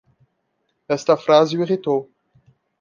Esta 0.89 1.15
frase 1.15 1.55
o 1.55 1.61
irritou 1.61 2.09